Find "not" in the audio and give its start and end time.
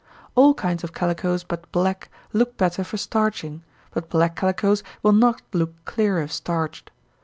5.13-5.43